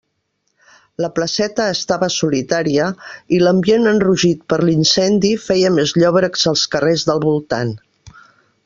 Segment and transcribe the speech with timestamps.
[1.03, 2.87] La placeta estava solitària
[3.39, 7.77] i l'ambient enrogit per l'incendi feia més llòbrecs els carrers del voltant.